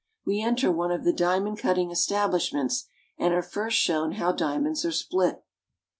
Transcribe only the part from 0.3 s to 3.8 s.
enter one of the diamond cutting establishments, and are first